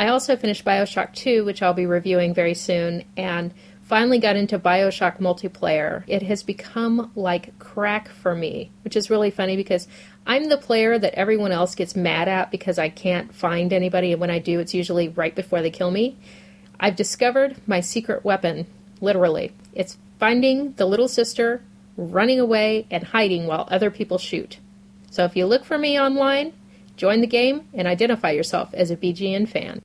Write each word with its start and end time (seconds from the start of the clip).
I 0.00 0.08
also 0.08 0.34
finished 0.34 0.64
Bioshock 0.64 1.12
2, 1.12 1.44
which 1.44 1.60
I'll 1.60 1.74
be 1.74 1.84
reviewing 1.84 2.32
very 2.32 2.54
soon, 2.54 3.04
and 3.18 3.52
finally 3.82 4.18
got 4.18 4.34
into 4.34 4.58
Bioshock 4.58 5.18
multiplayer. 5.18 6.04
It 6.06 6.22
has 6.22 6.42
become 6.42 7.12
like 7.14 7.58
crack 7.58 8.08
for 8.08 8.34
me, 8.34 8.70
which 8.82 8.96
is 8.96 9.10
really 9.10 9.30
funny 9.30 9.56
because 9.56 9.86
I'm 10.26 10.48
the 10.48 10.56
player 10.56 10.98
that 10.98 11.12
everyone 11.12 11.52
else 11.52 11.74
gets 11.74 11.94
mad 11.94 12.28
at 12.28 12.50
because 12.50 12.78
I 12.78 12.88
can't 12.88 13.34
find 13.34 13.74
anybody, 13.74 14.12
and 14.12 14.20
when 14.22 14.30
I 14.30 14.38
do, 14.38 14.58
it's 14.58 14.72
usually 14.72 15.10
right 15.10 15.34
before 15.34 15.60
they 15.60 15.70
kill 15.70 15.90
me. 15.90 16.16
I've 16.80 16.96
discovered 16.96 17.56
my 17.66 17.80
secret 17.80 18.24
weapon, 18.24 18.68
literally. 19.02 19.52
It's 19.74 19.98
finding 20.18 20.72
the 20.78 20.86
little 20.86 21.08
sister, 21.08 21.62
running 21.98 22.40
away, 22.40 22.86
and 22.90 23.04
hiding 23.04 23.46
while 23.46 23.68
other 23.70 23.90
people 23.90 24.16
shoot. 24.16 24.60
So 25.10 25.26
if 25.26 25.36
you 25.36 25.44
look 25.44 25.66
for 25.66 25.76
me 25.76 26.00
online, 26.00 26.54
join 26.96 27.20
the 27.20 27.26
game 27.26 27.68
and 27.74 27.86
identify 27.86 28.30
yourself 28.30 28.72
as 28.72 28.90
a 28.90 28.96
BGN 28.96 29.46
fan. 29.46 29.82